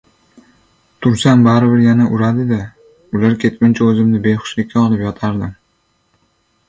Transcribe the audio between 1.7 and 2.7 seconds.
yana uradi-da!